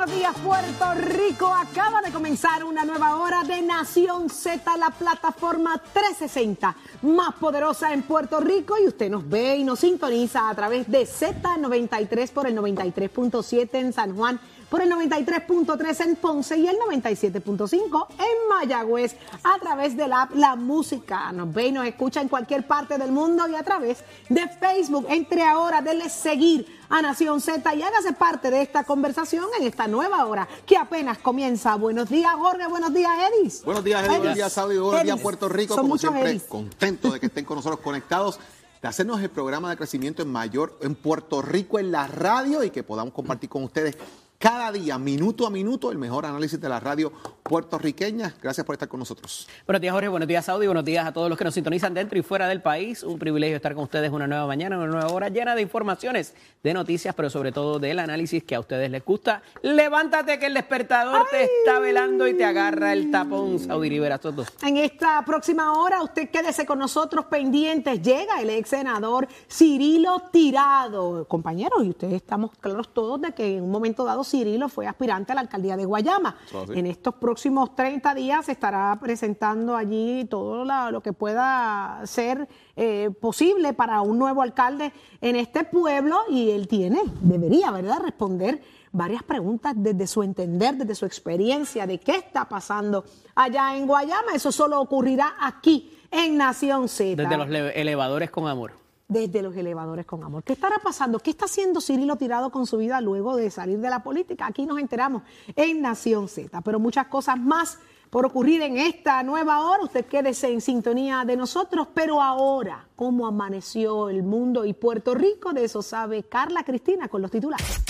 [0.00, 1.54] buenos días Puerto Rico.
[1.54, 8.02] Acaba de comenzar una nueva hora de Nación Z, la plataforma 360 más poderosa en
[8.04, 12.56] Puerto Rico y usted nos ve y nos sintoniza a través de Z93 por el
[12.56, 19.58] 93.7 en San Juan por el 93.3 en Ponce y el 97.5 en Mayagüez a
[19.58, 21.30] través de la, la música.
[21.32, 25.06] Nos ve y nos escucha en cualquier parte del mundo y a través de Facebook.
[25.10, 29.86] Entre ahora, denle seguir a Nación Z y hágase parte de esta conversación en esta
[29.86, 31.76] nueva hora que apenas comienza.
[31.76, 32.66] Buenos días, Jorge.
[32.66, 33.64] Buenos días, Edis.
[33.64, 34.18] Buenos días, Edis.
[34.18, 34.76] Buenos días, Saudi.
[34.76, 35.74] Buenos días, Puerto Rico.
[35.74, 36.42] Son Como siempre, Edis.
[36.42, 38.40] contento de que estén con nosotros conectados
[38.82, 42.70] de hacernos el programa de crecimiento en mayor en Puerto Rico en la radio y
[42.70, 43.96] que podamos compartir con ustedes
[44.38, 47.12] cada día, minuto a minuto, el mejor análisis de la radio
[47.50, 48.32] puertorriqueña.
[48.40, 49.48] Gracias por estar con nosotros.
[49.66, 50.06] Buenos días, Jorge.
[50.06, 50.66] Buenos días, Saudi.
[50.66, 53.02] Buenos días a todos los que nos sintonizan dentro y fuera del país.
[53.02, 56.32] Un privilegio estar con ustedes una nueva mañana, una nueva hora llena de informaciones,
[56.62, 59.42] de noticias, pero sobre todo del análisis que a ustedes les gusta.
[59.62, 64.44] Levántate que el despertador te está velando y te agarra el tapón, Saudi Rivera Soto.
[64.62, 68.00] En esta próxima hora, usted quédese con nosotros pendientes.
[68.00, 71.26] Llega el ex senador Cirilo Tirado.
[71.26, 75.32] Compañeros, y ustedes estamos claros todos de que en un momento dado Cirilo fue aspirante
[75.32, 76.36] a la alcaldía de Guayama.
[76.46, 76.78] Así.
[76.78, 77.39] En estos próximos
[77.74, 84.42] 30 días estará presentando allí todo lo que pueda ser eh, posible para un nuevo
[84.42, 88.60] alcalde en este pueblo y él tiene, debería, ¿verdad?, responder
[88.92, 94.32] varias preguntas desde su entender, desde su experiencia de qué está pasando allá en Guayama.
[94.34, 97.22] Eso solo ocurrirá aquí en Nación Z.
[97.22, 98.72] Desde los le- elevadores con amor.
[99.10, 100.44] Desde los elevadores con amor.
[100.44, 101.18] ¿Qué estará pasando?
[101.18, 104.46] ¿Qué está haciendo Cirilo Tirado con su vida luego de salir de la política?
[104.46, 105.24] Aquí nos enteramos
[105.56, 106.60] en Nación Z.
[106.62, 109.82] Pero muchas cosas más por ocurrir en esta nueva hora.
[109.82, 111.88] Usted quédese en sintonía de nosotros.
[111.92, 115.52] Pero ahora, ¿cómo amaneció el mundo y Puerto Rico?
[115.52, 117.89] De eso sabe Carla Cristina con los titulares.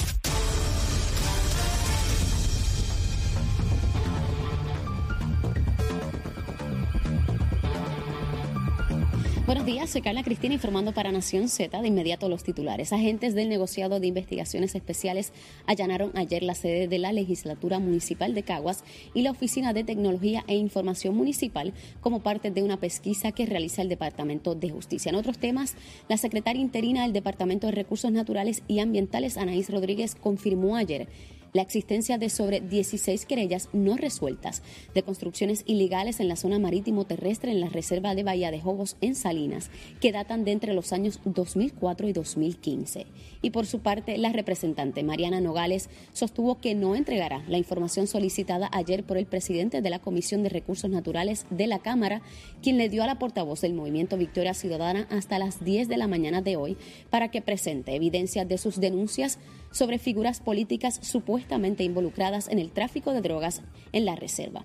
[9.50, 11.83] Buenos días, soy Carla Cristina informando para Nación Z.
[11.83, 12.93] De inmediato los titulares.
[12.93, 15.33] Agentes del negociado de investigaciones especiales
[15.66, 20.44] allanaron ayer la sede de la legislatura municipal de Caguas y la Oficina de Tecnología
[20.47, 25.11] e Información Municipal como parte de una pesquisa que realiza el Departamento de Justicia.
[25.11, 25.75] En otros temas,
[26.09, 31.09] la secretaria interina del Departamento de Recursos Naturales y Ambientales, Anaís Rodríguez, confirmó ayer
[31.53, 34.62] la existencia de sobre 16 querellas no resueltas
[34.94, 38.97] de construcciones ilegales en la zona marítimo terrestre en la reserva de Bahía de Jobos
[39.00, 43.06] en Salinas, que datan de entre los años 2004 y 2015.
[43.43, 48.69] Y por su parte, la representante Mariana Nogales sostuvo que no entregará la información solicitada
[48.72, 52.22] ayer por el presidente de la Comisión de Recursos Naturales de la Cámara,
[52.62, 56.09] quien le dio a la portavoz del movimiento Victoria Ciudadana hasta las 10 de la
[56.09, 56.77] mañana de hoy
[57.11, 59.38] para que presente evidencia de sus denuncias
[59.70, 64.64] sobre figuras políticas supuestamente involucradas en el tráfico de drogas en la reserva.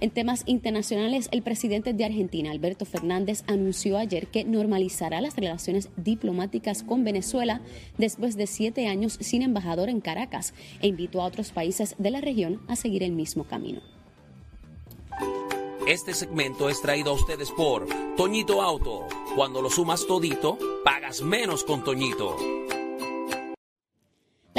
[0.00, 5.88] En temas internacionales, el presidente de Argentina, Alberto Fernández, anunció ayer que normalizará las relaciones
[5.96, 7.60] diplomáticas con Venezuela
[7.96, 12.20] después de siete años sin embajador en Caracas e invitó a otros países de la
[12.20, 13.80] región a seguir el mismo camino.
[15.86, 17.86] Este segmento es traído a ustedes por
[18.16, 19.06] Toñito Auto.
[19.36, 22.36] Cuando lo sumas todito, pagas menos con Toñito.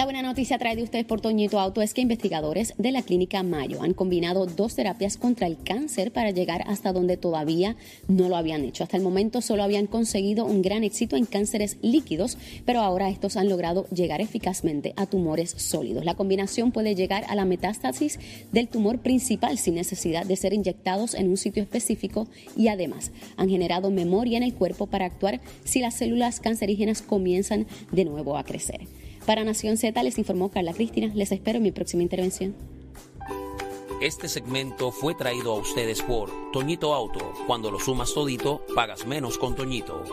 [0.05, 3.81] Buena noticia trae de ustedes por Toñito Auto es que investigadores de la clínica Mayo
[3.81, 7.75] han combinado dos terapias contra el cáncer para llegar hasta donde todavía
[8.07, 8.83] no lo habían hecho.
[8.83, 13.35] Hasta el momento solo habían conseguido un gran éxito en cánceres líquidos, pero ahora estos
[13.35, 16.05] han logrado llegar eficazmente a tumores sólidos.
[16.05, 18.19] La combinación puede llegar a la metástasis
[18.51, 23.49] del tumor principal sin necesidad de ser inyectados en un sitio específico y además han
[23.49, 28.43] generado memoria en el cuerpo para actuar si las células cancerígenas comienzan de nuevo a
[28.43, 28.81] crecer.
[29.25, 31.11] Para Nación Z les informó Carla Cristina.
[31.15, 32.55] Les espero en mi próxima intervención.
[34.01, 37.33] Este segmento fue traído a ustedes por Toñito Auto.
[37.47, 40.03] Cuando lo sumas todito, pagas menos con Toñito.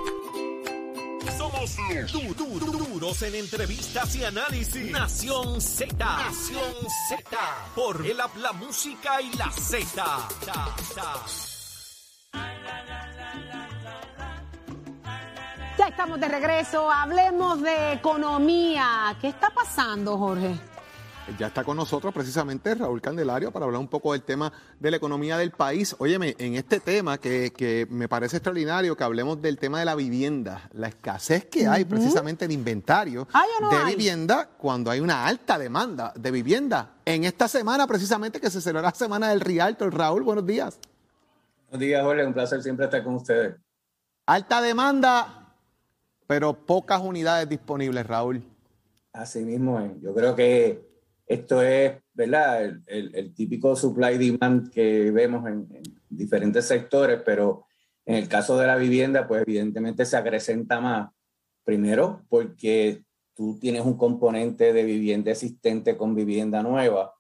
[1.37, 1.77] Somos
[2.13, 4.91] du- du- du- duros en entrevistas y análisis.
[4.91, 5.95] Nación Z.
[5.99, 6.73] Nación
[7.09, 7.39] Z.
[7.75, 10.29] Por el app, la música y la Z.
[15.93, 16.91] estamos de regreso.
[16.91, 19.15] Hablemos de economía.
[19.21, 20.59] ¿Qué está pasando, Jorge?
[21.39, 24.51] Ya está con nosotros precisamente Raúl Candelario para hablar un poco del tema
[24.81, 25.95] de la economía del país.
[25.99, 29.95] Óyeme, en este tema que, que me parece extraordinario que hablemos del tema de la
[29.95, 33.95] vivienda, la escasez que hay precisamente en inventario ¿Hay o no de hay?
[33.95, 36.95] vivienda cuando hay una alta demanda de vivienda.
[37.05, 39.89] En esta semana precisamente que se celebra la Semana del Rialto.
[39.91, 40.79] Raúl, buenos días.
[41.69, 42.27] Buenos días, Jorge.
[42.27, 43.57] Un placer siempre estar con ustedes.
[44.27, 45.42] Alta demanda,
[46.33, 48.43] pero pocas unidades disponibles, Raúl.
[49.13, 50.01] Así mismo, es.
[50.01, 50.81] yo creo que
[51.27, 52.75] esto es, ¿verdad?
[52.87, 55.69] El, típico supply demand que vemos en,
[56.09, 57.67] diferentes sectores, pero
[58.07, 61.11] en el caso de la vivienda, pues evidentemente se acrecenta más.
[61.65, 67.13] Primero, porque tú tienes un componente de vivienda existente con vivienda nueva.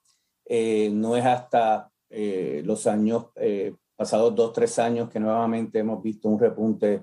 [0.47, 6.03] Eh, no es hasta eh, los años, eh, pasados dos, tres años, que nuevamente hemos
[6.03, 7.03] visto un repunte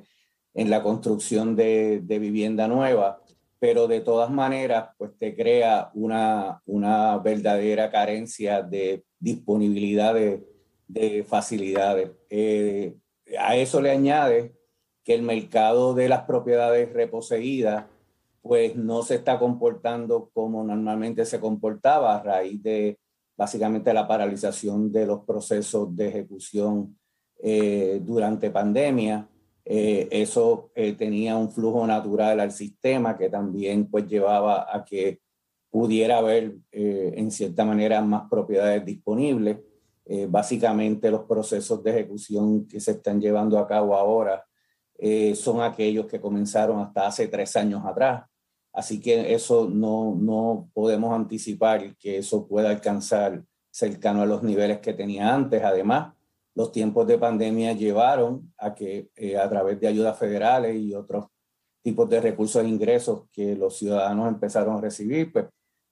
[0.53, 3.21] en la construcción de, de vivienda nueva
[3.59, 10.47] pero de todas maneras, pues te crea una, una verdadera carencia de disponibilidad de,
[10.87, 12.11] de facilidades.
[12.29, 12.95] Eh,
[13.37, 14.55] a eso le añade
[15.03, 17.85] que el mercado de las propiedades reposeídas,
[18.41, 22.97] pues no se está comportando como normalmente se comportaba a raíz de
[23.35, 26.97] básicamente la paralización de los procesos de ejecución
[27.41, 29.27] eh, durante pandemia
[29.71, 35.21] eh, eso eh, tenía un flujo natural al sistema que también pues llevaba a que
[35.69, 39.60] pudiera haber eh, en cierta manera más propiedades disponibles.
[40.27, 44.44] básicamente los procesos de ejecución que se están llevando a cabo ahora
[45.36, 48.24] son aquellos que comenzaron hasta hace tres años atrás.
[48.74, 54.80] Así que eso no, no podemos anticipar que eso pueda alcanzar cercano a los niveles
[54.80, 55.63] que tenía antes.
[55.63, 56.16] Además,
[56.55, 61.27] los tiempos de pandemia llevaron a que eh, a través de ayudas federales y otros
[61.81, 65.45] tipos de recursos e ingresos que los ciudadanos empezaron a recibir, pues,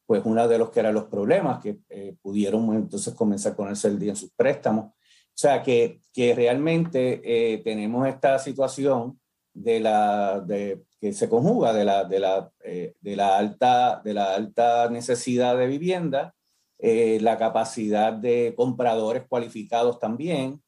[0.06, 3.88] pues uno de los que eran los problemas, que eh, pudieron entonces comenzar a ponerse
[3.88, 4.86] el día en sus préstamos.
[4.88, 9.20] O sea, que, que realmente eh, tenemos esta situación
[9.54, 14.36] de la, de, que se conjuga de la, de, la, de, la alta, de la
[14.36, 16.34] alta necesidad de vivienda
[16.80, 20.62] eh, la capacidad de compradores cualificados también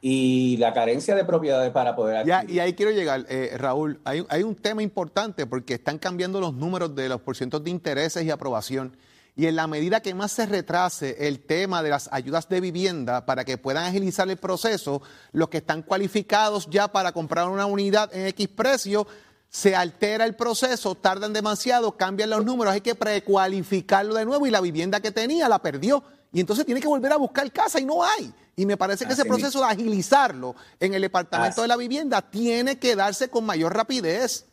[0.00, 2.26] y la carencia de propiedades para poder.
[2.26, 4.00] Ya, y ahí quiero llegar, eh, Raúl.
[4.04, 8.24] Hay, hay, un tema importante porque están cambiando los números de los porcientos de intereses
[8.24, 8.96] y aprobación.
[9.36, 13.26] Y en la medida que más se retrase el tema de las ayudas de vivienda
[13.26, 15.02] para que puedan agilizar el proceso,
[15.32, 19.06] los que están cualificados ya para comprar una unidad en X precio
[19.50, 24.50] se altera el proceso, tardan demasiado, cambian los números, hay que precualificarlo de nuevo y
[24.50, 26.02] la vivienda que tenía la perdió.
[26.32, 28.32] Y entonces tiene que volver a buscar casa y no hay.
[28.54, 32.78] Y me parece que ese proceso de agilizarlo en el departamento de la vivienda tiene
[32.78, 34.46] que darse con mayor rapidez.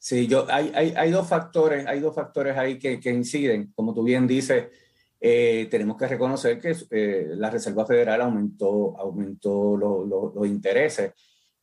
[0.00, 3.72] Sí, yo, hay, hay, hay dos factores, hay dos factores ahí que, que inciden.
[3.76, 4.66] Como tú bien dices,
[5.20, 11.12] eh, tenemos que reconocer que eh, la Reserva Federal aumentó, aumentó los intereses.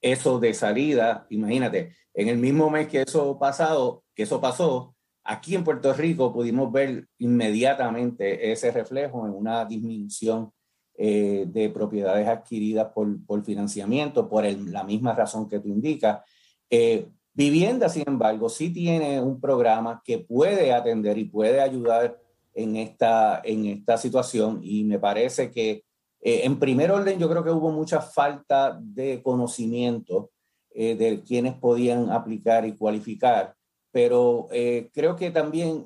[0.01, 5.55] Eso de salida, imagínate, en el mismo mes que eso pasado, que eso pasó, aquí
[5.55, 10.51] en Puerto Rico pudimos ver inmediatamente ese reflejo en una disminución
[10.97, 16.21] eh, de propiedades adquiridas por, por financiamiento, por la misma razón que tú indicas.
[16.69, 22.19] Eh, vivienda, sin embargo, sí tiene un programa que puede atender y puede ayudar
[22.53, 25.85] en esta, en esta situación y me parece que
[26.21, 30.31] eh, en primer orden yo creo que hubo mucha falta de conocimiento
[30.71, 33.55] eh, de quienes podían aplicar y cualificar.
[33.91, 35.83] Pero eh, creo que también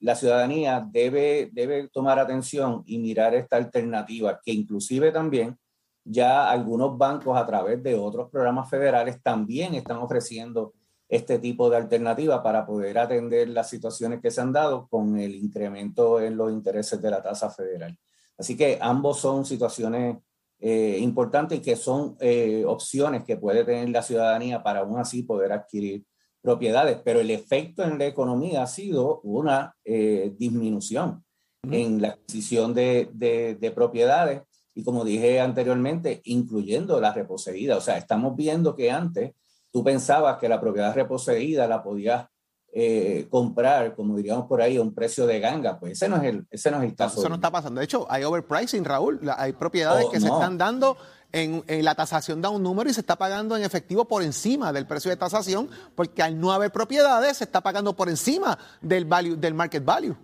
[0.00, 5.58] la ciudadanía debe, debe tomar atención y mirar esta alternativa, que inclusive también
[6.04, 10.72] ya algunos bancos a través de otros programas federales también están ofreciendo
[11.08, 15.34] este tipo de alternativa para poder atender las situaciones que se han dado con el
[15.34, 17.98] incremento en los intereses de la tasa federal.
[18.40, 20.16] Así que ambos son situaciones
[20.60, 25.22] eh, importantes y que son eh, opciones que puede tener la ciudadanía para aún así
[25.22, 26.06] poder adquirir
[26.40, 26.98] propiedades.
[27.04, 31.22] Pero el efecto en la economía ha sido una eh, disminución
[31.70, 34.40] en la adquisición de, de, propiedades
[34.74, 37.76] y como dije anteriormente, incluyendo la reposeída.
[37.76, 39.32] O sea, estamos viendo que antes
[39.70, 42.26] tú pensabas que la propiedad reposeída la podías
[42.72, 46.24] eh, comprar, como diríamos por ahí, a un precio de ganga, pues ese no es
[46.24, 47.18] el, ese no es el caso.
[47.18, 47.80] Eso no está pasando.
[47.80, 49.20] De hecho, hay overpricing, Raúl.
[49.36, 50.96] Hay propiedades oh, que se están dando
[51.32, 54.86] en, la tasación da un número y se está pagando en efectivo por encima del
[54.86, 59.36] precio de tasación, porque al no haber propiedades se está pagando por encima del value,
[59.36, 60.16] del market value.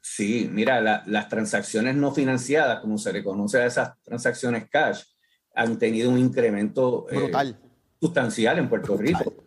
[0.00, 5.02] Sí, mira, las transacciones no financiadas, como se reconoce a esas transacciones cash,
[5.54, 7.58] han tenido un incremento eh, brutal.
[8.00, 9.34] sustancial en Puerto Rico.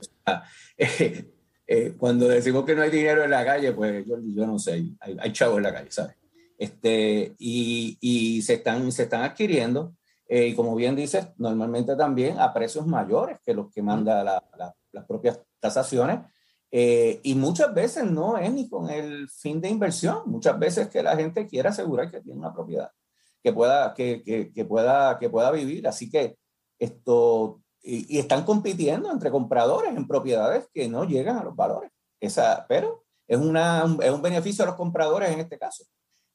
[0.76, 1.33] Eh,
[1.66, 4.84] eh, cuando decimos que no hay dinero en la calle, pues yo, yo no sé,
[5.00, 6.16] hay, hay, chavos en la calle, ¿sabes?
[6.58, 9.96] Este, y, y se, están, se están adquiriendo,
[10.28, 14.44] eh, y como bien dices, normalmente también a precios mayores que los que manda la,
[14.92, 16.20] las propias tasaciones,
[16.76, 21.04] eh, y muchas veces no es ni con el fin de inversión, muchas veces que
[21.04, 22.90] la gente quiere asegurar que tiene una propiedad
[23.44, 25.88] que pueda, que, que, que pueda, que pueda vivir.
[25.88, 26.38] Así que
[26.80, 31.92] esto y, están compitiendo entre compradores en propiedades que no llegan a los valores.
[32.20, 35.84] Esa, pero es, una, es un beneficio a los compradores en este caso.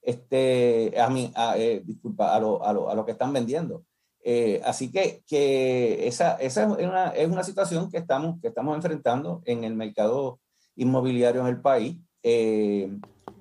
[0.03, 3.85] Este, a mí, eh, disculpa, a lo, a, lo, a lo que están vendiendo.
[4.23, 8.77] Eh, así que, que esa, esa es, una, es, una, situación que estamos, que estamos
[8.77, 10.41] enfrentando en el mercado
[10.77, 12.93] inmobiliario en el país eh,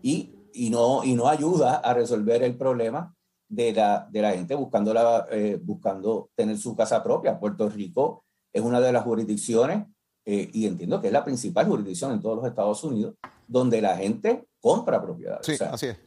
[0.02, 3.17] y, y, no, y no ayuda a resolver el problema
[3.48, 7.40] de la, de la gente buscando, la, eh, buscando tener su casa propia.
[7.40, 9.86] Puerto Rico es una de las jurisdicciones,
[10.30, 13.16] y entiendo que es la principal jurisdicción en todos los Estados Unidos,
[13.48, 15.46] donde la gente compra propiedades.
[15.46, 15.98] Sí, así es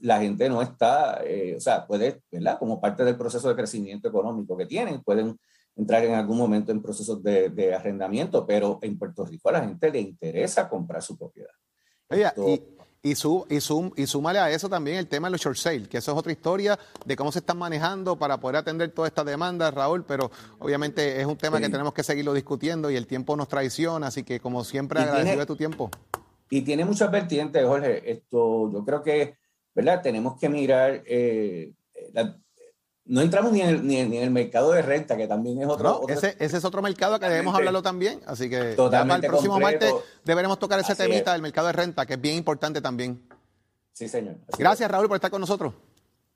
[0.00, 2.58] la gente no está, eh, o sea, puede, ¿verdad?
[2.58, 5.38] Como parte del proceso de crecimiento económico que tienen, pueden
[5.76, 9.90] entrar en algún momento en procesos de, arrendamiento, pero en Puerto Rico a la gente
[9.90, 11.50] le interesa comprar su propiedad.
[12.10, 12.62] Oye, y,
[13.04, 15.98] y, su, y, y súmale a eso también el tema de los short sale, que
[15.98, 19.70] eso es otra historia de cómo se están manejando para poder atender toda esta demanda,
[19.70, 23.46] Raúl, pero obviamente es un tema que tenemos que seguirlo discutiendo y el tiempo nos
[23.46, 25.90] traiciona, así que como siempre agradecido de tu tiempo.
[26.50, 28.10] Y tiene muchas vertientes, Jorge.
[28.10, 29.36] Esto, yo creo que
[29.74, 30.02] ¿verdad?
[30.02, 31.72] Tenemos que mirar, eh,
[33.06, 36.06] no entramos ni en, el, ni, en, el, mercado de renta, que también es otro.
[36.08, 39.92] ese, ese, es otro mercado que debemos hablarlo también, así que para el próximo martes
[40.24, 43.22] deberemos tocar ese temita del mercado de renta, que es bien importante también.
[43.92, 44.36] Sí, señor.
[44.58, 45.74] gracias, Raúl, por estar con nosotros.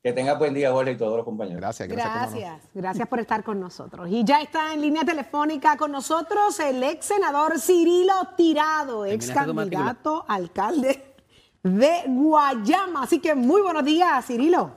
[0.01, 1.59] Que tenga buen día, Jorge, y todos los compañeros.
[1.59, 2.31] Gracias, gracias.
[2.31, 4.07] Gracias, gracias por estar con nosotros.
[4.09, 10.23] Y ya está en línea telefónica con nosotros el ex senador Cirilo Tirado, ex candidato
[10.25, 11.15] alcalde
[11.63, 13.03] de Guayama.
[13.03, 14.71] Así que muy buenos días, Cirilo.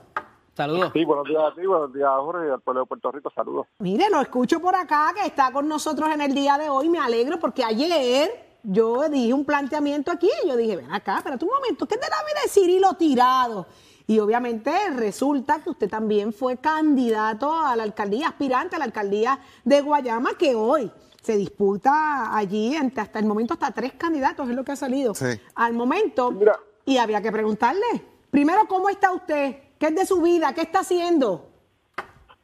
[0.55, 0.91] Saludos.
[0.93, 3.67] Sí, buenos días a ti, buenos días Jorge y al pueblo de Puerto Rico, saludos.
[3.79, 6.99] Mire, lo escucho por acá que está con nosotros en el día de hoy, me
[6.99, 8.29] alegro porque ayer
[8.61, 12.17] yo dije un planteamiento aquí, yo dije, ven acá, espérate un momento, ¿qué te la
[12.41, 13.65] de Cirilo tirado?
[14.05, 19.39] Y obviamente resulta que usted también fue candidato a la alcaldía, aspirante a la alcaldía
[19.63, 20.91] de Guayama, que hoy
[21.21, 25.15] se disputa allí hasta el momento hasta tres candidatos, es lo que ha salido.
[25.15, 25.39] Sí.
[25.55, 27.85] Al momento, Mira, y había que preguntarle,
[28.29, 29.55] primero, ¿cómo está usted?
[29.83, 30.53] ¿Qué es de su vida?
[30.55, 31.41] ¿Qué está haciendo?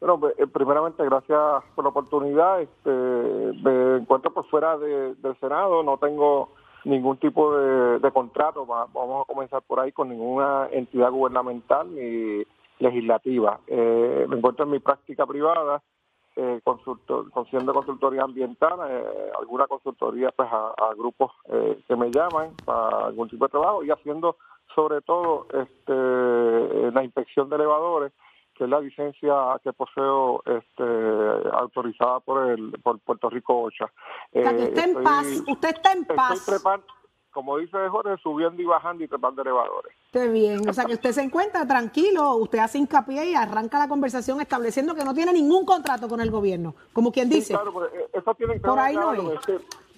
[0.02, 2.62] Bueno, pues, eh, primeramente, gracias por la oportunidad.
[2.62, 6.50] Este, me encuentro por fuera del Senado, no tengo
[6.84, 12.44] ningún tipo de, contrato, vamos a comenzar por ahí, con ninguna entidad gubernamental ni
[12.80, 13.62] legislativa.
[13.68, 15.82] Eh, me encuentro en mi práctica privada,
[16.36, 22.54] eh, consultor, haciendo consultoría ambiental, eh, alguna consultoría pues a, grupos eh, que me llaman
[22.66, 24.36] para algún tipo de trabajo y haciendo
[24.80, 28.14] sobre todo este, la inspección de elevadores
[28.56, 29.34] que es la licencia
[29.64, 30.84] que poseo este,
[31.54, 33.86] autorizada por el por Puerto Rico OCHA.
[33.86, 36.46] O sea, que usted en paz, usted está en paz
[37.32, 39.94] como dice Jorge, subiendo y bajando y trepando elevadores.
[40.12, 43.88] Qué bien, o sea que usted se encuentra tranquilo, usted hace hincapié y arranca la
[43.88, 47.54] conversación estableciendo que no tiene ningún contrato con el gobierno, como quien dice.
[47.54, 49.40] claro, eh, eso tiene que Por ahí no es.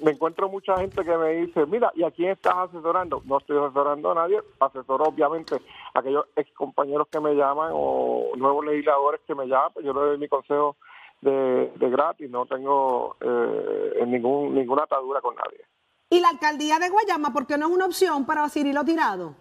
[0.01, 3.21] Me encuentro mucha gente que me dice, mira, ¿y a quién estás asesorando?
[3.25, 5.55] No estoy asesorando a nadie, asesoro obviamente
[5.93, 9.93] a aquellos ex compañeros que me llaman o nuevos legisladores que me llaman, pues yo
[9.93, 10.77] le doy mi consejo
[11.21, 15.63] de, gratis, no tengo eh, ningún, ninguna atadura con nadie.
[16.09, 19.35] ¿Y la alcaldía de Guayama, por qué no es una opción para Cirilo Tirado?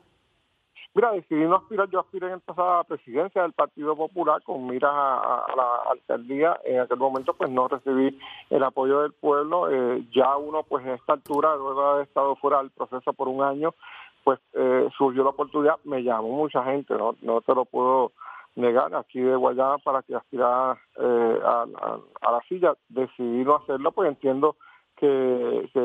[0.92, 5.46] Mira, decidí no aspirar, yo aspiré en pasada presidencia del Partido Popular con miras a,
[5.56, 6.58] la alcaldía.
[6.64, 8.18] En aquel momento pues no recibí
[8.50, 9.70] el apoyo del pueblo.
[9.70, 13.28] Eh, ya uno pues en esta altura, luego de haber estado fuera del proceso por
[13.28, 13.72] un año,
[14.24, 18.10] pues eh, surgió la oportunidad, me llamó mucha gente, no, no te lo puedo
[18.56, 21.66] negar, aquí de Guayama para que aspirara eh, a,
[22.20, 22.74] a, la silla.
[22.88, 24.56] Decidí no hacerlo, pues entiendo
[25.00, 25.80] que, que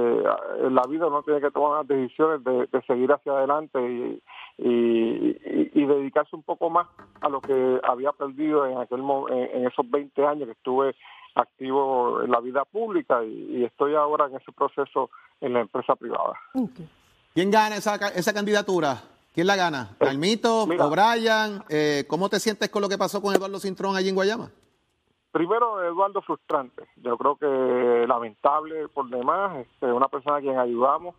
[0.69, 4.21] la vida uno tiene que tomar decisiones de, seguir hacia adelante y,
[4.57, 6.87] y, dedicarse un poco más
[7.21, 10.95] a lo que había perdido en aquel en esos 20 años que estuve
[11.35, 15.09] activo en la vida pública y, estoy ahora en ese proceso
[15.41, 16.33] en la empresa privada.
[17.33, 19.01] ¿Quién gana esa, esa candidatura?
[19.33, 19.97] ¿Quién la gana?
[19.99, 20.63] ¿Almito?
[20.63, 21.63] ¿O Brian?
[21.69, 24.49] Eh, ¿Cómo te sientes con lo que pasó con Eduardo Cintrón allí en Guayama?
[25.35, 26.85] Primero, Eduardo, frustrante.
[26.95, 29.57] Yo creo que lamentable por demás.
[29.57, 31.13] Este, una persona a quien ayudamos.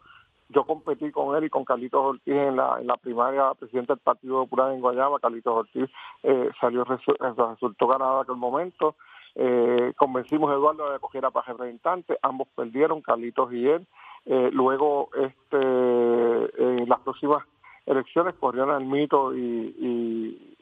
[0.48, 4.00] Yo competí con él y con Carlitos Ortiz en la, en la primaria presidente del
[4.00, 5.18] Partido Popular en Guayama.
[5.18, 5.90] Carlitos Ortiz
[6.22, 8.94] eh, salió, resultó ganado en aquel momento.
[9.34, 12.18] Eh, convencimos a Eduardo de coger a para representante.
[12.22, 13.86] Ambos perdieron, Carlitos y él.
[14.24, 17.44] Eh, luego, este, en las próximas
[17.84, 20.55] elecciones corrieron al mito y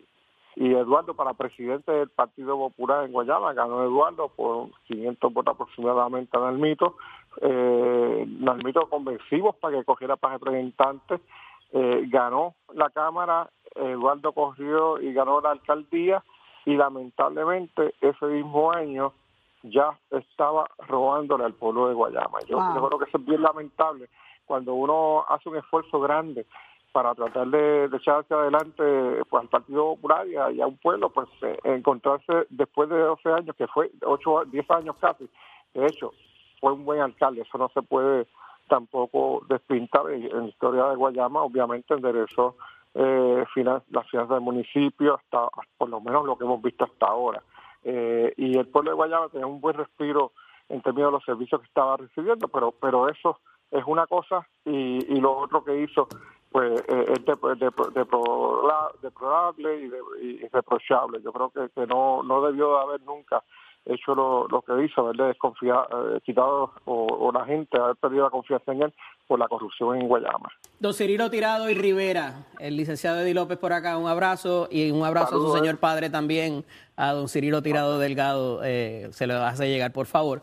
[0.56, 6.40] Eduardo para presidente del Partido Popular en Guayama, ganó Eduardo por 500 votos aproximadamente a
[6.40, 6.96] Nalmito.
[7.40, 11.20] Eh, Nalmito convencimos para que cogiera para representante,
[11.73, 16.23] eh, ganó la Cámara, Eduardo corrió y ganó la alcaldía
[16.64, 19.12] y lamentablemente ese mismo año
[19.64, 22.40] ya estaba robándole al pueblo de Guayama.
[22.46, 24.08] Yo, creo que eso es bien lamentable
[24.44, 26.46] cuando uno hace un esfuerzo grande
[26.95, 28.85] para tratar de, echar hacia adelante
[29.29, 33.57] pues al Partido Popular y a, un pueblo, pues eh, encontrarse después de 12 años,
[33.57, 35.29] que fue 8, 10 años casi,
[35.75, 36.13] de hecho,
[36.61, 38.29] fue un buen alcalde, eso no se puede
[38.69, 42.55] tampoco despintar en, la historia de Guayama, obviamente enderezó
[42.95, 43.45] eh,
[43.91, 47.43] las finanzas del municipio, hasta por lo menos lo que hemos visto hasta ahora.
[47.83, 50.31] Eh, y el pueblo de Guayama tenía un buen respiro
[50.69, 53.41] en términos de los servicios que estaba recibiendo, pero pero eso
[53.73, 56.07] es una cosa y, y lo otro que hizo
[56.54, 57.25] pues eh, es
[59.02, 61.20] deplorable y, de, y, reprochable.
[61.20, 63.42] Yo creo que, que no, no debió haber nunca
[63.84, 68.30] hecho lo, lo que hizo, haberle desconfiado, eh, quitado o, la gente haber perdido la
[68.30, 68.94] confianza en él
[69.26, 70.49] por la corrupción en Guayama.
[70.78, 75.04] Don Cirilo Tirado y Rivera, el licenciado Eddie López por acá, un abrazo y un
[75.04, 79.68] abrazo a su señor padre también, a don Cirilo Tirado Delgado, eh, se lo hace
[79.68, 80.42] llegar, por favor.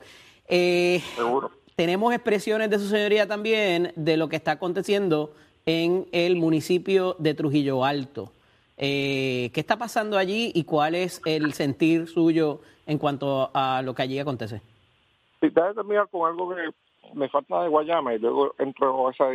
[0.50, 1.52] Eh, Seguro.
[1.78, 5.32] Tenemos expresiones de su señoría también de lo que está aconteciendo
[5.66, 8.32] en el municipio de Trujillo Alto.
[8.78, 13.94] Eh, ¿Qué está pasando allí y cuál es el sentir suyo en cuanto a lo
[13.94, 14.62] que allí acontece?
[15.40, 16.70] Sí, déjame terminar con algo que
[17.14, 19.26] me falta de Guayama y luego entro a esa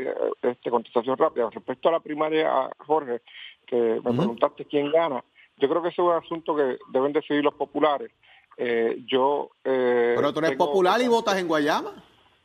[0.43, 1.49] este, contestación rápida.
[1.51, 3.21] Respecto a la primaria, Jorge,
[3.67, 5.23] que me preguntaste quién gana,
[5.59, 8.11] yo creo que ese es un asunto que deben decidir los populares.
[8.57, 9.51] Eh, yo.
[9.65, 11.93] Eh, Pero tú eres popular y votas en Guayama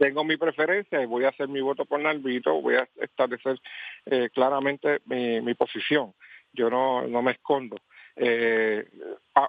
[0.02, 3.62] tengo mi preferencia y voy a hacer mi voto por Nalvito, voy a establecer
[4.08, 6.16] eh, claramente mi, posición.
[6.54, 7.76] Yo no, no me escondo.
[8.16, 8.84] Eh,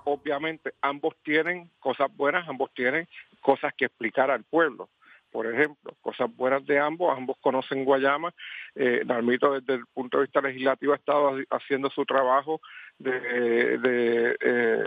[0.04, 3.08] obviamente, ambos tienen cosas buenas, ambos tienen
[3.40, 4.90] cosas que explicar al pueblo
[5.32, 8.34] por ejemplo, cosas buenas de ambos, ambos conocen Guayama,
[8.74, 12.60] eh, desde el punto de vista legislativo ha estado haciendo su trabajo
[12.98, 14.84] de, eh,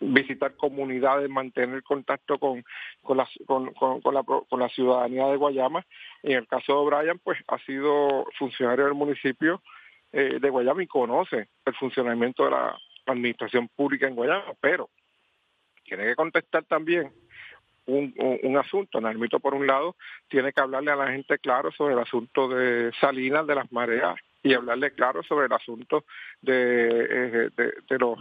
[0.00, 2.64] visitar comunidades, mantener contacto con,
[3.02, 5.84] con, la, con, con, la, con la ciudadanía de Guayama.
[6.22, 9.62] En el caso de Brian, pues ha sido funcionario del municipio
[10.12, 14.88] eh, de Guayama y conoce el funcionamiento de la administración pública en Guayama, pero
[15.84, 17.12] tiene que contestar también
[17.88, 19.00] un, un, asunto.
[19.00, 19.96] Narmito, por un lado,
[20.28, 24.16] tiene que hablarle a la gente claro sobre el asunto de Salinas, de las mareas,
[24.42, 26.04] y hablarle claro sobre el asunto
[26.40, 28.18] de, eh, los,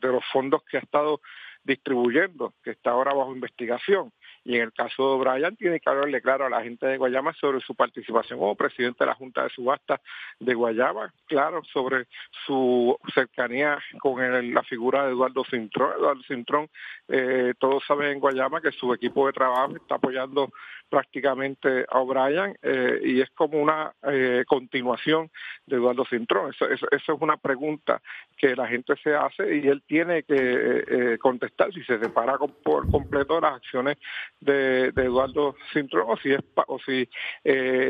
[0.00, 1.20] de los fondos que ha estado
[1.64, 4.12] distribuyendo, que está ahora bajo investigación.
[4.44, 7.34] Y en el caso de Brian, tiene que hablarle claro a la gente de Guayama
[7.34, 10.00] sobre su participación como presidente de la Junta de Subasta
[10.38, 12.06] de Guayama, claro, sobre
[12.46, 15.92] su cercanía con la figura de Eduardo Cintrón.
[15.98, 16.68] Eduardo Cintrón,
[17.08, 20.50] eh, todos saben en Guayama que su equipo de trabajo está apoyando
[20.90, 25.30] prácticamente a O'Brien eh, y es como una eh, continuación
[25.66, 26.50] de Eduardo Cintrón.
[26.50, 28.02] Eso, eso, es una pregunta
[28.36, 32.90] que la gente se hace y él tiene que eh, contestar si se separa por
[32.90, 33.96] completo las acciones
[34.40, 37.08] de, Eduardo Cintrón o si es o si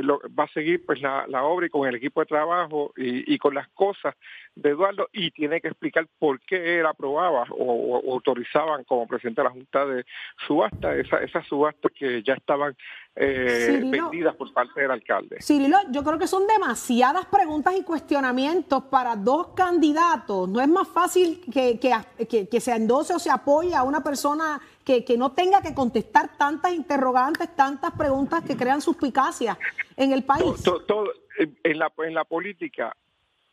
[0.02, 3.34] lo, va a seguir pues la, la, obra y con el equipo de trabajo y,
[3.34, 4.14] y, con las cosas
[4.54, 9.40] de Eduardo y tiene que explicar por qué él aprobaba o, o autorizaban como presidente
[9.40, 10.04] de la Junta de
[10.46, 12.76] Subasta esa, esas subastas que ya estaban
[13.16, 15.38] eh, vendidas por parte del alcalde.
[15.40, 20.48] Cirilo, yo creo que son demasiadas preguntas y cuestionamientos para dos candidatos.
[20.48, 24.60] No es más fácil que, que, que, se endose o se apoye a una persona
[24.84, 29.58] que, que, no tenga que contestar tantas interrogantes, tantas preguntas que crean suspicacia
[29.96, 30.62] en el país.
[30.62, 32.96] Todo, en, la, en la política,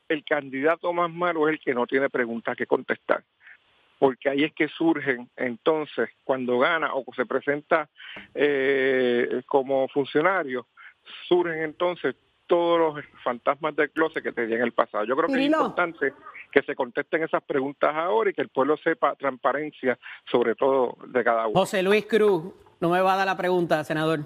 [0.07, 3.23] el candidato más malo es el que no tiene preguntas que contestar
[3.99, 7.89] porque ahí es que surgen entonces, cuando gana o se presenta
[8.33, 10.67] eh, como funcionario,
[11.27, 12.15] surgen entonces
[12.47, 15.03] todos los fantasmas del closet que tenían en el pasado.
[15.03, 16.13] Yo creo que es importante
[16.51, 19.99] que se contesten esas preguntas ahora y que el pueblo sepa transparencia,
[20.31, 21.59] sobre todo de cada uno.
[21.59, 24.21] José Luis Cruz, no me va a dar la pregunta, senador.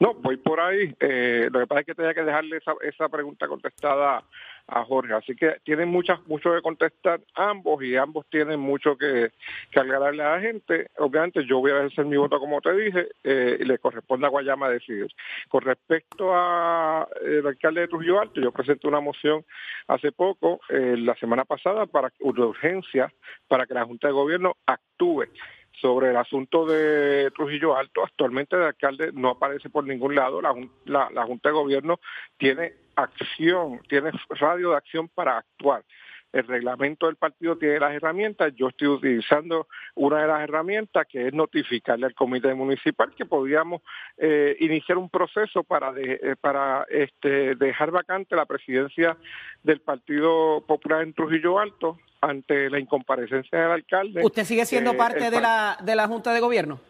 [0.00, 0.94] No, voy por ahí.
[0.98, 4.24] Eh, lo que pasa es que tenía que dejarle esa, esa pregunta contestada
[4.66, 5.14] a Jorge.
[5.14, 9.30] Así que tienen muchas, mucho que contestar ambos y ambos tienen mucho que,
[9.70, 10.88] que aclararle a la gente.
[10.98, 14.30] Obviamente yo voy a hacer mi voto como te dije eh, y le corresponde a
[14.30, 15.08] Guayama decidir.
[15.48, 17.06] Con respecto al
[17.46, 19.44] alcalde de Trujillo Alto, yo presenté una moción
[19.88, 23.12] hace poco, eh, la semana pasada, para de urgencia
[23.48, 25.26] para que la Junta de Gobierno actúe
[25.72, 30.54] sobre el asunto de Trujillo Alto, actualmente el alcalde no aparece por ningún lado, la,
[30.84, 32.00] la, la Junta de Gobierno
[32.36, 35.84] tiene acción, tiene radio de acción para actuar
[36.32, 41.26] el reglamento del partido tiene las herramientas, yo estoy utilizando una de las herramientas que
[41.26, 43.82] es notificarle al comité municipal que podríamos
[44.16, 49.16] eh, iniciar un proceso para eh, para este, dejar vacante la presidencia
[49.62, 54.22] del Partido Popular en Trujillo Alto ante la incomparecencia del alcalde.
[54.24, 56.80] ¿Usted sigue siendo parte de la, de la Junta de Gobierno?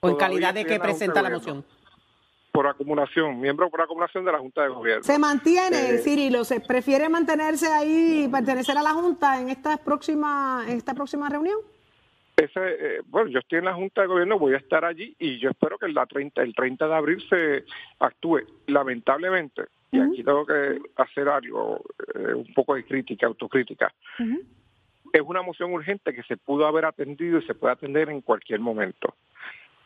[0.00, 1.64] ¿O en calidad de que presenta la moción?
[2.52, 5.02] Por acumulación, miembro por acumulación de la Junta de Gobierno.
[5.02, 6.44] ¿Se mantiene, Eh, Cirilo?
[6.44, 11.30] ¿Se prefiere mantenerse ahí y pertenecer a la Junta en esta próxima, en esta próxima
[11.30, 11.56] reunión?
[12.36, 15.38] Ese, eh, bueno, yo estoy en la Junta de Gobierno, voy a estar allí y
[15.38, 17.64] yo espero que el, la 30, el 30 de abril se
[17.98, 18.40] actúe.
[18.66, 21.82] Lamentablemente, y aquí tengo que hacer algo,
[22.14, 23.92] eh, un poco de crítica, autocrítica,
[25.12, 28.60] es una moción urgente que se pudo haber atendido y se puede atender en cualquier
[28.60, 29.14] momento.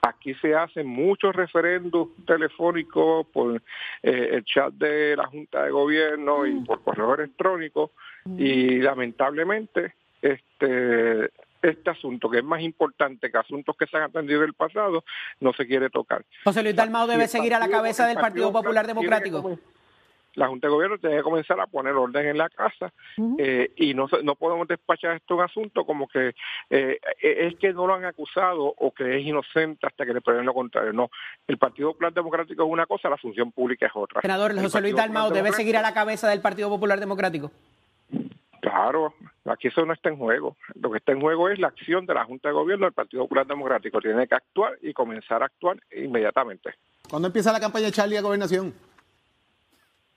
[0.02, 3.56] Aquí se hacen muchos referendos telefónicos por
[4.02, 7.92] eh, el chat de la Junta de Gobierno y por correo electrónico
[8.38, 11.30] y lamentablemente este
[11.62, 15.04] este asunto que es más importante que asuntos que se han atendido en el pasado
[15.40, 16.24] no se quiere tocar.
[16.44, 19.58] José Luis Dalmau debe seguir a la cabeza el del Partido Popular Democrático.
[20.36, 22.92] La Junta de Gobierno tiene que comenzar a poner orden en la casa
[23.38, 26.34] eh, y no se- no podemos despachar esto un asunto como que
[26.70, 30.46] eh, es que no lo han acusado o que es inocente hasta que le prueben
[30.46, 30.92] lo contrario.
[30.92, 31.10] No,
[31.48, 34.20] el Partido Popular Democrático es una cosa, la función pública es otra.
[34.20, 37.50] Senador El José Luis Popular debe seguir a la cabeza del Partido Popular Democrático.
[38.60, 40.56] Claro, aquí eso no está en juego.
[40.80, 43.22] Lo que está en juego es la acción de la Junta de Gobierno del Partido
[43.22, 44.00] Popular Democrático.
[44.00, 46.74] Tiene que actuar y comenzar a actuar inmediatamente.
[47.08, 48.74] ¿Cuándo empieza la campaña de Charlie a gobernación?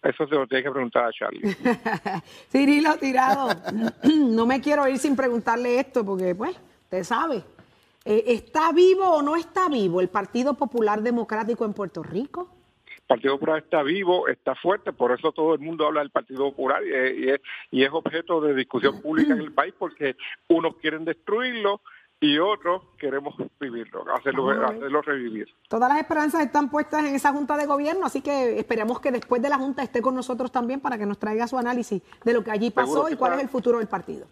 [0.02, 1.42] Eso se lo tiene que preguntar a Charlie.
[2.52, 3.50] Cirilo Tirado,
[4.16, 7.44] no me quiero ir sin preguntarle esto porque, pues, usted sabe.
[8.06, 12.50] Eh, ¿Está vivo o no está vivo el Partido Popular Democrático en Puerto Rico?
[12.96, 16.50] El Partido Popular está vivo, está fuerte, por eso todo el mundo habla del Partido
[16.52, 20.16] Popular y es, y es- y es objeto de discusión pública en el país porque
[20.48, 21.82] unos quieren destruirlo
[22.21, 24.77] y otros queremos vivirlo, hacerlo, Vamos a ver.
[24.77, 25.47] hacerlo revivir.
[25.69, 29.41] Todas las esperanzas están puestas en esa Junta de Gobierno, así que esperemos que después
[29.41, 32.43] de la Junta esté con nosotros también para que nos traiga su análisis de lo
[32.43, 34.27] que allí pasó que y cuál es el futuro del partido.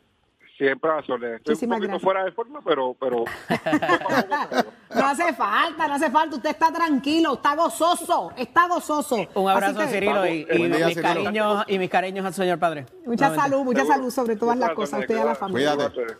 [0.58, 1.36] Siempre a Soledad.
[1.36, 2.04] Estoy Muchísimas un poquito gracias.
[2.04, 2.96] fuera de forma, pero...
[3.00, 3.24] pero
[4.96, 6.36] No hace falta, no hace falta.
[6.38, 9.18] Usted está tranquilo, está gozoso, está gozoso.
[9.36, 11.14] Un abrazo, que, Cirilo, y, y Buen día, mis Cirilo.
[11.24, 12.88] cariños, y mis cariños al señor padre.
[13.06, 13.42] Mucha Nuevamente.
[13.42, 13.96] salud, mucha Seguro.
[13.98, 15.76] salud sobre todas las cosas, usted y a la familia.
[15.76, 16.18] Cuídate.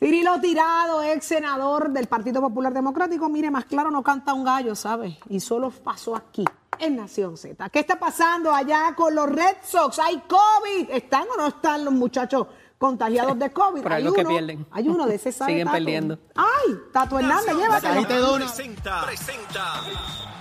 [0.00, 4.76] Cirilo Tirado, ex senador del Partido Popular Democrático, mire, más claro no canta un gallo,
[4.76, 5.18] ¿sabe?
[5.28, 6.44] Y solo pasó aquí,
[6.78, 7.68] en Nación Z.
[7.70, 9.98] ¿Qué está pasando allá con los Red Sox?
[9.98, 10.90] ¿Hay COVID?
[10.90, 12.46] ¿Están o no están los muchachos
[12.78, 13.82] contagiados de COVID?
[13.82, 14.66] Por hay algo que pierden.
[14.70, 15.76] Hay uno de ese sabe Siguen Tato.
[15.78, 16.18] perdiendo.
[16.36, 16.78] ¡Ay!
[16.92, 18.34] Tato Hernández, llévatelo.
[18.36, 19.80] Presenta, presenta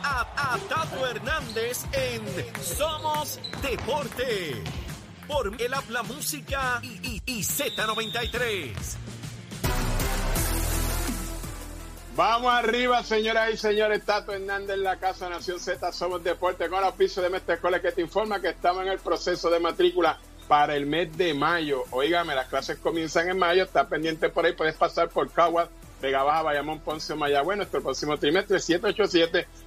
[0.04, 2.22] a, a Tato Hernández en
[2.62, 4.62] Somos Deporte.
[5.28, 8.72] Por el habla música y, y, y Z93.
[12.18, 14.04] Vamos arriba, señoras y señores.
[14.04, 15.92] Tato Hernández en la Casa Nación Z.
[15.92, 19.52] Somos Deporte con piso de Mestre Escuela que te informa que estamos en el proceso
[19.52, 21.84] de matrícula para el mes de mayo.
[21.92, 23.62] Óigame, las clases comienzan en mayo.
[23.62, 24.54] Está pendiente por ahí.
[24.54, 25.70] Puedes pasar por Caguas,
[26.02, 27.56] Vega Baja, Bayamón, Ponce, Mayagüez.
[27.56, 28.58] Nuestro próximo trimestre,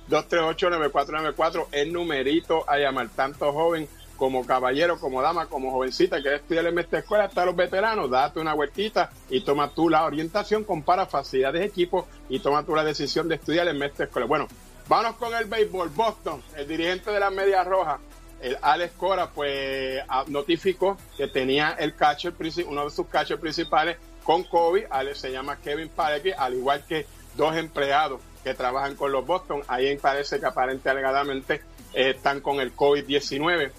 [0.09, 1.69] 787-238-9494.
[1.71, 3.11] El numerito a llamar.
[3.11, 3.89] Tanto joven
[4.21, 8.39] como caballero, como dama, como jovencita que estudiar en esta escuela, hasta los veteranos, date
[8.39, 12.85] una vueltita y toma tú la orientación, compara facilidades de equipo y toma tú la
[12.85, 14.27] decisión de estudiar en esta escuela.
[14.27, 14.47] Bueno,
[14.89, 15.89] vámonos con el béisbol.
[15.89, 17.99] Boston, el dirigente de las Medias Rojas,
[18.43, 22.35] el Alex Cora, pues ah, notificó que tenía el catcher,
[22.67, 24.85] uno de sus catchers principales con COVID.
[24.91, 27.07] Alex se llama Kevin Parecki, al igual que
[27.39, 29.63] dos empleados que trabajan con los Boston.
[29.67, 31.55] Ahí parece que aparentemente alegadamente
[31.95, 33.73] eh, están con el COVID-19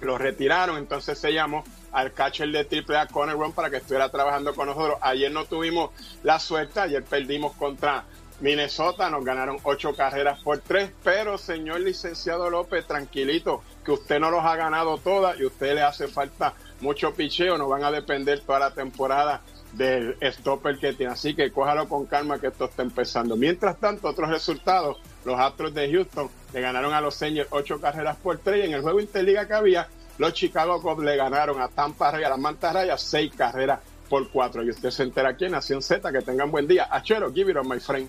[0.00, 4.54] lo retiraron, entonces se llamó al catcher de AAA Conor Ron para que estuviera trabajando
[4.54, 4.98] con nosotros.
[5.00, 5.90] Ayer no tuvimos
[6.22, 8.04] la suerte, ayer perdimos contra
[8.40, 14.30] Minnesota, nos ganaron ocho carreras por tres, pero señor licenciado López, tranquilito, que usted no
[14.30, 18.40] los ha ganado todas y usted le hace falta mucho picheo, no van a depender
[18.40, 19.40] toda la temporada
[19.72, 21.12] del stopper que tiene.
[21.12, 23.36] Así que cójalo con calma que esto está empezando.
[23.36, 28.16] Mientras tanto, otros resultados, los Astros de Houston le ganaron a los Angels ocho carreras
[28.16, 31.66] por tres y en el juego interliga que había, los Chicago Cubs le ganaron a
[31.68, 34.62] Tampa Ray, a las Mantas Rayas, seis carreras por cuatro.
[34.62, 36.88] Y usted se entera aquí en Nación Z, que tengan buen día.
[36.90, 38.08] Achero, give it on my friend.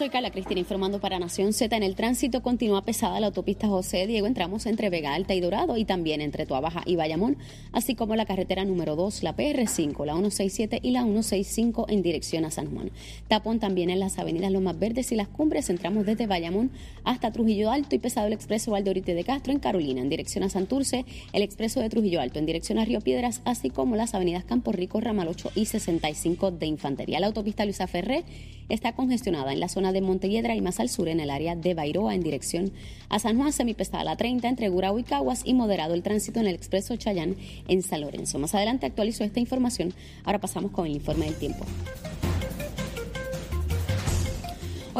[0.00, 1.76] Soy Carla Cristina informando para Nación Z.
[1.76, 4.26] En el tránsito continúa pesada la autopista José Diego.
[4.26, 7.36] Entramos entre Vega Alta y Dorado y también entre Tuabaja y Bayamón,
[7.72, 12.46] así como la carretera número 2, la PR5, la 167 y la 165 en dirección
[12.46, 12.90] a San Juan.
[13.28, 15.68] Tapón también en las avenidas Lomas Verdes y Las Cumbres.
[15.68, 16.70] Entramos desde Bayamón
[17.04, 20.48] hasta Trujillo Alto y pesado el expreso Valdorite de Castro en Carolina en dirección a
[20.48, 24.44] Santurce, el expreso de Trujillo Alto en dirección a Río Piedras, así como las avenidas
[24.44, 27.20] Campo Rico, Ramal 8 y 65 de Infantería.
[27.20, 28.24] La autopista Luisa Ferré
[28.70, 31.74] está congestionada en la zona de Montelledra y más al sur en el área de
[31.74, 32.72] Bairoa en dirección
[33.08, 36.46] a San Juan, semipesada la 30 entre Gurao y Caguas y moderado el tránsito en
[36.46, 37.36] el expreso Chayán
[37.68, 38.38] en San Lorenzo.
[38.38, 39.92] Más adelante actualizo esta información.
[40.24, 41.64] Ahora pasamos con el informe del tiempo.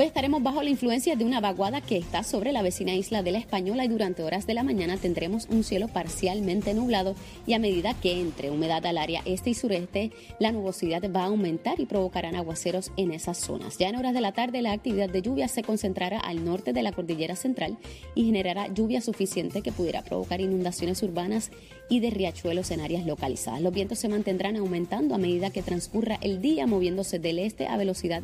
[0.01, 3.33] Hoy estaremos bajo la influencia de una vaguada que está sobre la vecina isla de
[3.33, 7.15] la Española y durante horas de la mañana tendremos un cielo parcialmente nublado
[7.47, 11.27] y a medida que entre humedad al área este y sureste, la nubosidad va a
[11.27, 13.77] aumentar y provocarán aguaceros en esas zonas.
[13.77, 16.83] Ya en horas de la tarde la actividad de lluvia se concentrará al norte de
[16.83, 17.77] la cordillera central
[18.15, 21.51] y generará lluvia suficiente que pudiera provocar inundaciones urbanas
[21.91, 23.61] y de riachuelos en áreas localizadas.
[23.61, 27.77] Los vientos se mantendrán aumentando a medida que transcurra el día moviéndose del este a
[27.77, 28.23] velocidad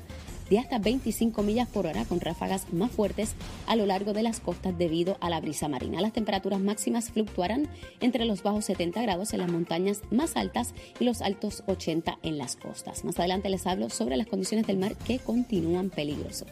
[0.50, 3.34] de hasta 25 millas por hora con ráfagas más fuertes
[3.66, 6.00] a lo largo de las costas debido a la brisa marina.
[6.00, 7.68] Las temperaturas máximas fluctuarán
[8.00, 12.38] entre los bajos 70 grados en las montañas más altas y los altos 80 en
[12.38, 13.04] las costas.
[13.04, 16.48] Más adelante les hablo sobre las condiciones del mar que continúan peligrosas.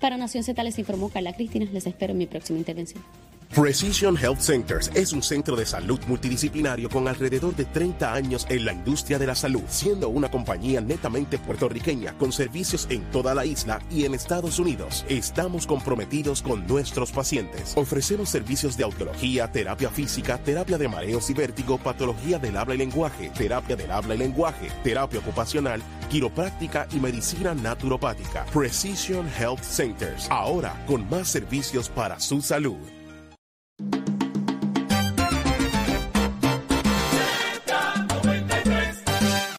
[0.00, 1.66] Para Nación Z les informó Carla Cristina.
[1.72, 3.02] Les espero en mi próxima intervención.
[3.54, 8.64] Precision Health Centers es un centro de salud multidisciplinario con alrededor de 30 años en
[8.64, 13.46] la industria de la salud, siendo una compañía netamente puertorriqueña con servicios en toda la
[13.46, 15.06] isla y en Estados Unidos.
[15.08, 17.74] Estamos comprometidos con nuestros pacientes.
[17.76, 22.78] Ofrecemos servicios de audiología, terapia física, terapia de mareos y vértigo, patología del habla y
[22.78, 28.46] lenguaje, terapia del habla y lenguaje, terapia ocupacional, quiropráctica y medicina naturopática.
[28.46, 33.03] Precision Health Centers, ahora con más servicios para su salud.